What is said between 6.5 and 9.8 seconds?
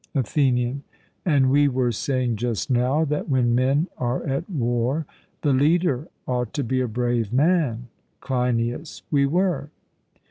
to be a brave man? CLEINIAS: We were.